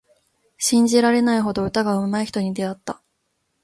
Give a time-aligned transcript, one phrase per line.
[0.57, 3.03] 信じられないほど歌がうまい人に出会った。